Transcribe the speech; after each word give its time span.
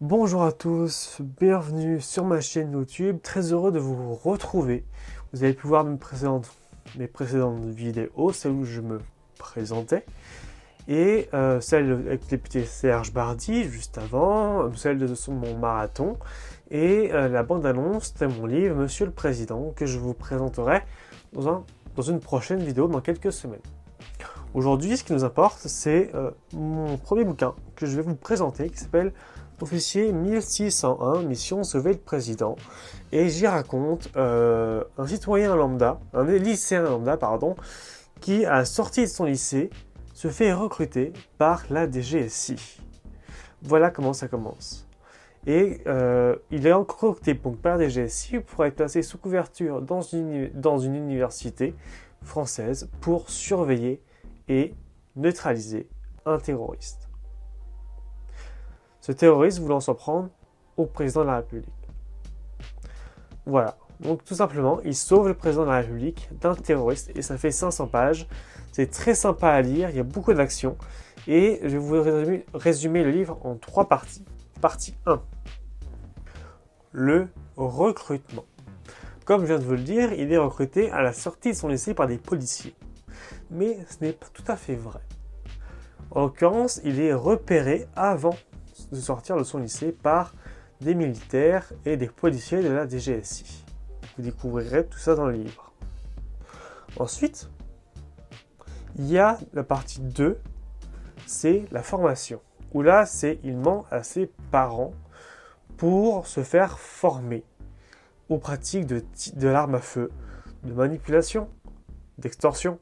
Bonjour 0.00 0.44
à 0.44 0.52
tous, 0.52 1.18
bienvenue 1.20 2.00
sur 2.00 2.24
ma 2.24 2.40
chaîne 2.40 2.72
YouTube, 2.72 3.18
très 3.22 3.52
heureux 3.52 3.70
de 3.70 3.78
vous 3.78 4.14
retrouver. 4.14 4.86
Vous 5.30 5.44
avez 5.44 5.52
pu 5.52 5.66
voir 5.66 5.84
mes 5.84 5.98
précédentes, 5.98 6.48
vidéos, 6.96 8.32
celles 8.32 8.52
où 8.52 8.64
je 8.64 8.80
me 8.80 8.98
présentais, 9.36 10.06
et 10.88 11.28
euh, 11.34 11.60
celle 11.60 11.92
avec 11.92 12.22
le 12.22 12.28
député 12.30 12.64
Serge 12.64 13.12
Bardi 13.12 13.64
juste 13.64 13.98
avant, 13.98 14.72
celle 14.74 14.96
de 14.96 15.14
mon 15.30 15.58
marathon, 15.58 16.16
et 16.70 17.12
euh, 17.12 17.28
la 17.28 17.42
bande-annonce 17.42 18.14
de 18.14 18.26
mon 18.26 18.46
livre 18.46 18.76
Monsieur 18.76 19.04
le 19.04 19.12
Président, 19.12 19.70
que 19.76 19.84
je 19.84 19.98
vous 19.98 20.14
présenterai 20.14 20.80
dans, 21.34 21.66
dans 21.94 22.02
une 22.02 22.20
prochaine 22.20 22.62
vidéo 22.62 22.88
dans 22.88 23.02
quelques 23.02 23.34
semaines. 23.34 23.60
Aujourd'hui, 24.54 24.96
ce 24.96 25.04
qui 25.04 25.12
nous 25.12 25.24
importe, 25.24 25.58
c'est 25.58 26.10
euh, 26.14 26.30
mon 26.54 26.96
premier 26.96 27.24
bouquin 27.24 27.54
que 27.76 27.84
je 27.84 27.96
vais 27.96 28.02
vous 28.02 28.16
présenter 28.16 28.70
qui 28.70 28.78
s'appelle 28.78 29.12
Officier 29.62 30.12
1601, 30.12 31.22
Mission 31.22 31.64
Sauver 31.64 31.92
le 31.92 31.98
Président. 31.98 32.56
Et 33.12 33.28
j'y 33.28 33.46
raconte 33.46 34.08
euh, 34.16 34.82
un 34.96 35.06
citoyen 35.06 35.54
lambda, 35.54 36.00
un 36.14 36.24
lycéen 36.24 36.82
lambda, 36.82 37.16
pardon, 37.16 37.54
qui, 38.20 38.44
à 38.46 38.58
la 38.58 38.64
sortie 38.64 39.02
de 39.02 39.06
son 39.06 39.24
lycée, 39.24 39.70
se 40.14 40.28
fait 40.28 40.52
recruter 40.52 41.12
par 41.38 41.64
la 41.70 41.90
DGSI. 41.90 42.80
Voilà 43.62 43.90
comment 43.90 44.12
ça 44.12 44.28
commence. 44.28 44.88
Et 45.46 45.80
euh, 45.86 46.36
il 46.50 46.66
est 46.66 46.72
recruté 46.72 47.34
par 47.34 47.76
la 47.76 47.88
DGSI 47.88 48.40
pour 48.40 48.64
être 48.64 48.76
placé 48.76 49.02
sous 49.02 49.18
couverture 49.18 49.82
dans 49.82 50.02
une, 50.02 50.50
dans 50.54 50.78
une 50.78 50.94
université 50.94 51.74
française 52.22 52.88
pour 53.00 53.30
surveiller 53.30 54.02
et 54.48 54.74
neutraliser 55.16 55.88
un 56.24 56.38
terroriste. 56.38 57.09
Ce 59.00 59.12
terroriste 59.12 59.58
voulant 59.58 59.80
s'en 59.80 59.94
prendre 59.94 60.28
au 60.76 60.86
président 60.86 61.22
de 61.22 61.26
la 61.26 61.36
République. 61.36 61.68
Voilà. 63.46 63.76
Donc 64.00 64.24
tout 64.24 64.34
simplement, 64.34 64.80
il 64.84 64.94
sauve 64.94 65.28
le 65.28 65.34
président 65.34 65.62
de 65.64 65.70
la 65.70 65.78
République 65.78 66.28
d'un 66.40 66.54
terroriste 66.54 67.10
et 67.14 67.22
ça 67.22 67.36
fait 67.36 67.50
500 67.50 67.86
pages. 67.88 68.26
C'est 68.72 68.90
très 68.90 69.14
sympa 69.14 69.48
à 69.48 69.60
lire, 69.60 69.90
il 69.90 69.96
y 69.96 70.00
a 70.00 70.04
beaucoup 70.04 70.32
d'actions. 70.32 70.76
Et 71.26 71.60
je 71.62 71.68
vais 71.68 71.78
vous 71.78 72.00
résumer, 72.02 72.46
résumer, 72.54 73.04
le 73.04 73.10
livre 73.10 73.38
en 73.44 73.56
trois 73.56 73.88
parties. 73.88 74.24
Partie 74.60 74.94
1. 75.06 75.20
Le 76.92 77.28
recrutement. 77.56 78.44
Comme 79.26 79.42
je 79.42 79.46
viens 79.46 79.58
de 79.58 79.64
vous 79.64 79.72
le 79.72 79.82
dire, 79.82 80.12
il 80.12 80.32
est 80.32 80.38
recruté 80.38 80.90
à 80.90 81.02
la 81.02 81.12
sortie 81.12 81.50
de 81.50 81.56
son 81.56 81.68
lycée 81.68 81.92
par 81.92 82.06
des 82.06 82.16
policiers 82.16 82.74
mais 83.50 83.78
ce 83.88 84.04
n'est 84.04 84.12
pas 84.12 84.26
tout 84.32 84.44
à 84.46 84.56
fait 84.56 84.74
vrai. 84.74 85.00
En 86.10 86.22
l'occurrence, 86.22 86.80
il 86.84 87.00
est 87.00 87.12
repéré 87.12 87.86
avant 87.94 88.36
de 88.92 88.96
sortir 88.96 89.36
de 89.36 89.44
son 89.44 89.58
lycée 89.58 89.92
par 89.92 90.34
des 90.80 90.94
militaires 90.94 91.72
et 91.84 91.96
des 91.96 92.08
policiers 92.08 92.62
de 92.62 92.68
la 92.68 92.88
DGSI. 92.88 93.64
Vous 94.16 94.22
découvrirez 94.22 94.86
tout 94.86 94.98
ça 94.98 95.14
dans 95.14 95.26
le 95.26 95.34
livre. 95.34 95.72
Ensuite, 96.96 97.48
il 98.96 99.06
y 99.06 99.18
a 99.18 99.38
la 99.52 99.62
partie 99.62 100.00
2, 100.00 100.38
c'est 101.26 101.64
la 101.70 101.82
formation. 101.82 102.40
Où 102.72 102.82
là, 102.82 103.06
c'est 103.06 103.38
il 103.44 103.56
ment 103.56 103.86
à 103.90 104.02
ses 104.02 104.30
parents 104.50 104.92
pour 105.76 106.26
se 106.26 106.42
faire 106.42 106.78
former 106.78 107.44
aux 108.28 108.38
pratiques 108.38 108.86
de, 108.86 109.04
de 109.34 109.48
l'arme 109.48 109.74
à 109.74 109.80
feu, 109.80 110.10
de 110.64 110.72
manipulation, 110.72 111.48
d'extorsion, 112.18 112.78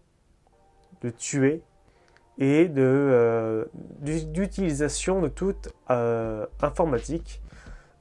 de 1.02 1.10
tuer 1.10 1.62
et 2.38 2.68
de 2.68 2.82
euh, 2.82 3.64
d'utilisation 4.00 5.20
de 5.20 5.28
toute 5.28 5.70
euh, 5.90 6.46
informatique, 6.62 7.42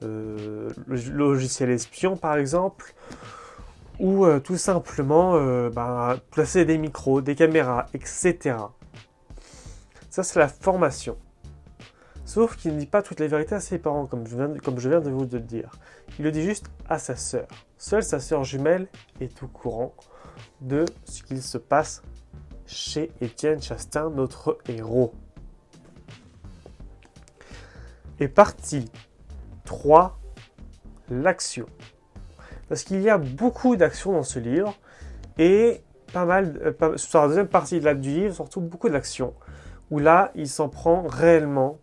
euh, 0.03 0.69
logiciel 0.87 1.71
espion 1.71 2.15
par 2.15 2.37
exemple, 2.37 2.93
ou 3.99 4.27
tout 4.39 4.57
simplement 4.57 5.39
bah, 5.71 6.17
placer 6.29 6.65
des 6.65 6.77
micros, 6.77 7.21
des 7.21 7.33
caméras, 7.33 7.87
etc. 7.95 8.57
Ça 10.11 10.21
c'est 10.21 10.37
la 10.37 10.47
formation. 10.47 11.17
Sauf 12.23 12.57
qu'il 12.57 12.75
ne 12.75 12.79
dit 12.79 12.85
pas 12.85 13.01
toute 13.01 13.19
la 13.19 13.27
vérité 13.27 13.55
à 13.55 13.59
ses 13.59 13.79
parents, 13.79 14.05
comme 14.05 14.27
je 14.27 14.35
viens 14.35 14.49
de, 14.49 14.59
comme 14.59 14.77
je 14.79 14.89
viens 14.89 14.99
de 14.99 15.09
vous 15.09 15.25
le 15.31 15.39
dire. 15.39 15.71
Il 16.19 16.25
le 16.25 16.31
dit 16.31 16.43
juste 16.43 16.65
à 16.87 16.99
sa 16.99 17.15
sœur. 17.15 17.47
Seule 17.77 18.03
sa 18.03 18.19
sœur 18.19 18.43
jumelle 18.43 18.87
est 19.19 19.41
au 19.41 19.47
courant 19.47 19.95
de 20.61 20.85
ce 21.05 21.23
qu'il 21.23 21.41
se 21.41 21.57
passe 21.57 22.03
chez 22.67 23.11
Étienne 23.21 23.61
Chastain, 23.61 24.09
notre 24.11 24.59
héros. 24.67 25.13
Et 28.19 28.27
partie 28.27 28.91
3, 29.65 30.19
l'action. 31.09 31.65
Parce 32.69 32.83
qu'il 32.83 33.01
y 33.01 33.09
a 33.09 33.17
beaucoup 33.17 33.75
d'actions 33.75 34.11
dans 34.11 34.23
ce 34.23 34.39
livre 34.39 34.75
et 35.37 35.81
pas 36.13 36.25
mal, 36.25 36.75
euh, 36.81 36.97
sur 36.97 37.21
la 37.21 37.27
deuxième 37.27 37.47
partie 37.47 37.79
de 37.79 37.93
du 37.93 38.09
livre, 38.09 38.33
surtout 38.33 38.61
beaucoup 38.61 38.89
d'actions, 38.89 39.33
où 39.91 39.99
là, 39.99 40.31
il 40.35 40.47
s'en 40.47 40.69
prend 40.69 41.03
réellement 41.07 41.79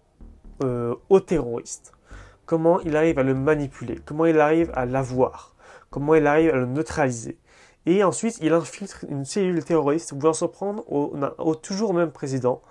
euh, 0.63 0.95
au 1.09 1.21
terroriste. 1.21 1.93
Comment 2.47 2.81
il 2.81 2.97
arrive 2.97 3.19
à 3.19 3.23
le 3.23 3.35
manipuler, 3.35 3.99
comment 4.05 4.27
il 4.27 4.39
arrive 4.41 4.71
à 4.75 4.85
l'avoir, 4.85 5.55
comment 5.91 6.15
il 6.15 6.27
arrive 6.27 6.51
à 6.51 6.57
le 6.57 6.67
neutraliser. 6.67 7.39
Et 7.87 8.03
ensuite, 8.03 8.39
il 8.41 8.53
infiltre 8.53 9.05
une 9.09 9.25
cellule 9.25 9.63
terroriste 9.63 10.15
voulant 10.15 10.33
s'en 10.33 10.49
prendre 10.49 10.85
au, 10.91 11.55
toujours 11.55 11.93
même 11.93 12.11
président. 12.11 12.63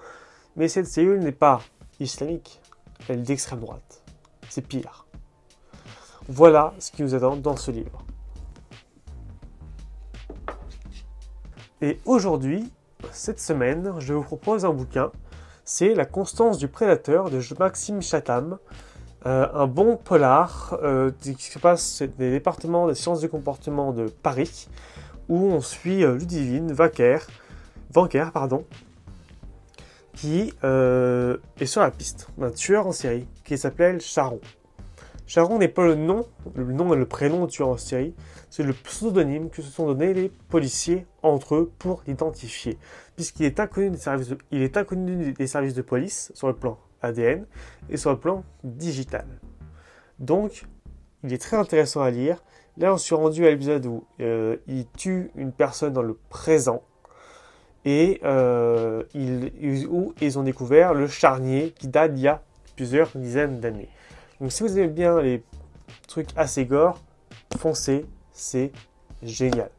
Mais 0.55 0.67
cette 0.67 0.87
cellule 0.87 1.19
n'est 1.19 1.31
pas 1.31 1.61
islamique, 1.99 2.61
elle 3.07 3.19
est 3.19 3.23
d'extrême 3.23 3.59
droite. 3.59 4.03
C'est 4.49 4.65
pire. 4.65 5.05
Voilà 6.27 6.73
ce 6.79 6.91
qui 6.91 7.03
nous 7.03 7.13
attend 7.13 7.35
dans 7.35 7.55
ce 7.55 7.69
livre. 7.69 8.03
Et 11.81 11.99
aujourd'hui, 12.05 12.71
cette 13.11 13.39
semaine, 13.39 13.93
je 13.99 14.13
vous 14.13 14.23
propose 14.23 14.65
un 14.65 14.73
bouquin. 14.73 15.11
C'est 15.65 15.93
La 15.93 16.05
constance 16.05 16.57
du 16.57 16.67
prédateur 16.67 17.29
de 17.29 17.39
Maxime 17.59 18.01
Chatham. 18.01 18.57
Euh, 19.25 19.47
un 19.53 19.67
bon 19.67 19.95
polar 19.95 20.77
euh, 20.83 21.11
qui 21.21 21.35
se 21.35 21.59
passe 21.59 22.01
des 22.01 22.31
départements 22.31 22.87
des 22.87 22.95
sciences 22.95 23.21
du 23.21 23.29
comportement 23.29 23.93
de 23.93 24.07
Paris 24.07 24.67
où 25.29 25.37
on 25.37 25.61
suit 25.61 26.03
euh, 26.03 26.17
Ludivine 26.17 26.71
Vaquer, 26.71 27.19
Vanker, 27.91 28.31
pardon, 28.31 28.65
qui 30.13 30.53
euh, 30.63 31.37
est 31.59 31.65
sur 31.65 31.81
la 31.81 31.91
piste 31.91 32.27
d'un 32.37 32.51
tueur 32.51 32.87
en 32.87 32.91
série 32.91 33.27
qui 33.43 33.57
s'appelle 33.57 33.99
Charon. 34.01 34.41
Charon 35.25 35.57
n'est 35.57 35.69
pas 35.69 35.85
le 35.85 35.95
nom, 35.95 36.27
le 36.55 36.71
nom 36.73 36.93
et 36.93 36.97
le 36.97 37.05
prénom 37.05 37.45
du 37.45 37.51
tueur 37.53 37.69
en 37.69 37.77
série, 37.77 38.13
c'est 38.49 38.63
le 38.63 38.73
pseudonyme 38.73 39.49
que 39.49 39.61
se 39.61 39.71
sont 39.71 39.87
donnés 39.87 40.13
les 40.13 40.29
policiers 40.49 41.07
entre 41.23 41.55
eux 41.55 41.71
pour 41.79 42.03
l'identifier, 42.05 42.77
puisqu'il 43.15 43.45
est 43.45 43.59
inconnu 43.59 43.89
des 43.89 43.97
services 43.97 44.35
est 44.51 44.77
inconnu 44.77 45.33
des 45.33 45.47
services 45.47 45.73
de 45.73 45.81
police 45.81 46.31
sur 46.35 46.47
le 46.47 46.55
plan 46.55 46.77
ADN 47.01 47.45
et 47.89 47.97
sur 47.97 48.11
le 48.11 48.19
plan 48.19 48.43
digital. 48.63 49.25
Donc, 50.19 50.65
il 51.23 51.33
est 51.33 51.41
très 51.41 51.57
intéressant 51.57 52.01
à 52.01 52.11
lire 52.11 52.43
Là, 52.77 52.93
on 52.93 52.97
s'est 52.97 53.13
rendu 53.15 53.45
à 53.45 53.51
l'épisode 53.51 53.85
où 53.85 54.03
euh, 54.19 54.57
il 54.67 54.87
tue 54.97 55.31
une 55.35 55.51
personne 55.51 55.93
dans 55.93 56.01
le 56.01 56.17
présent 56.29 56.81
et 57.85 58.19
euh, 58.23 59.03
ils, 59.13 59.87
où 59.89 60.13
ils 60.21 60.39
ont 60.39 60.43
découvert 60.43 60.93
le 60.93 61.07
charnier 61.07 61.73
qui 61.77 61.87
date 61.87 62.13
d'il 62.13 62.23
y 62.23 62.27
a 62.27 62.41
plusieurs 62.75 63.09
dizaines 63.15 63.59
d'années. 63.59 63.89
Donc, 64.41 64.51
si 64.51 64.63
vous 64.63 64.77
aimez 64.77 64.87
bien 64.87 65.21
les 65.21 65.43
trucs 66.07 66.29
assez 66.35 66.65
gore, 66.65 66.99
foncez, 67.57 68.05
c'est 68.31 68.71
génial. 69.21 69.69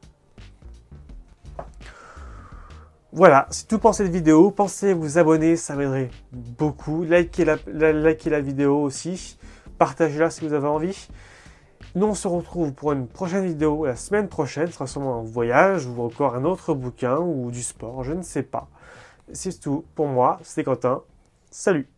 Voilà, 3.13 3.47
c'est 3.51 3.69
tout 3.69 3.79
pour 3.79 3.95
cette 3.95 4.11
vidéo. 4.11 4.51
Pensez 4.51 4.91
à 4.91 4.95
vous 4.95 5.19
abonner, 5.19 5.57
ça 5.57 5.77
m'aiderait 5.77 6.11
beaucoup. 6.33 7.05
Likez 7.05 7.45
la, 7.45 7.93
likez 7.93 8.29
la 8.29 8.41
vidéo 8.41 8.83
aussi. 8.83 9.39
Partagez-la 9.79 10.31
si 10.31 10.47
vous 10.47 10.53
avez 10.53 10.67
envie. 10.67 11.09
Nous, 11.95 12.07
on 12.07 12.15
se 12.15 12.27
retrouve 12.27 12.73
pour 12.73 12.93
une 12.93 13.07
prochaine 13.07 13.47
vidéo 13.47 13.87
la 13.87 13.97
semaine 13.97 14.29
prochaine. 14.29 14.67
Ce 14.67 14.75
sera 14.75 14.87
sûrement 14.87 15.21
un 15.21 15.23
voyage 15.23 15.87
ou 15.87 16.03
encore 16.03 16.35
un 16.35 16.45
autre 16.45 16.75
bouquin 16.75 17.19
ou 17.19 17.51
du 17.51 17.63
sport, 17.63 18.03
je 18.03 18.13
ne 18.13 18.23
sais 18.23 18.43
pas. 18.43 18.69
C'est 19.33 19.61
tout 19.61 19.85
pour 19.95 20.07
moi. 20.07 20.39
C'était 20.43 20.65
Quentin. 20.65 21.03
Salut 21.51 21.94